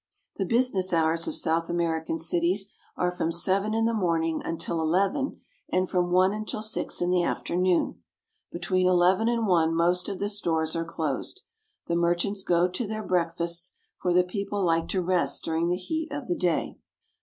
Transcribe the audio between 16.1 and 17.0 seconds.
of the day.